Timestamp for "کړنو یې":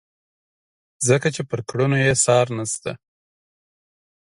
1.69-2.13